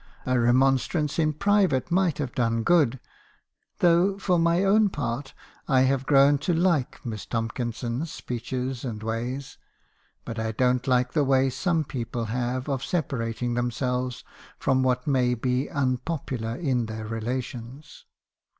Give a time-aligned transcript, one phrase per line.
[0.25, 2.99] A remonstrance in private might have done good,—
[3.81, 5.35] though, for my own part,
[5.67, 9.59] I have grown to like Miss Tomkinson's speeches and ways;
[10.25, 14.23] but I don't like the way some people have of separating themselves
[14.57, 18.05] from what may be unpopular in their relations.